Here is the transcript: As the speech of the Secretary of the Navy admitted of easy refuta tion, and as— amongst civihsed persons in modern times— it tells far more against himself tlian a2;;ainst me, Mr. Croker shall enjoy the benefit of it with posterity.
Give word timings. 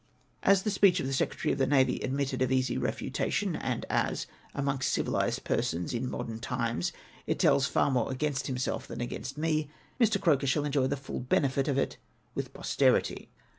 As 0.41 0.63
the 0.63 0.71
speech 0.71 0.99
of 0.99 1.05
the 1.05 1.13
Secretary 1.13 1.51
of 1.51 1.59
the 1.59 1.67
Navy 1.67 1.99
admitted 1.99 2.41
of 2.41 2.51
easy 2.51 2.75
refuta 2.75 3.31
tion, 3.31 3.55
and 3.55 3.85
as— 3.87 4.25
amongst 4.55 4.97
civihsed 4.97 5.43
persons 5.43 5.93
in 5.93 6.09
modern 6.09 6.39
times— 6.39 6.91
it 7.27 7.37
tells 7.37 7.67
far 7.67 7.91
more 7.91 8.11
against 8.11 8.47
himself 8.47 8.87
tlian 8.87 9.07
a2;;ainst 9.07 9.37
me, 9.37 9.69
Mr. 9.99 10.19
Croker 10.19 10.47
shall 10.47 10.65
enjoy 10.65 10.87
the 10.87 10.95
benefit 11.29 11.67
of 11.67 11.77
it 11.77 11.97
with 12.33 12.51
posterity. 12.51 13.29